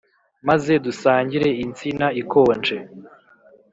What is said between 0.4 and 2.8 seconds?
maze dusangire insina ikonje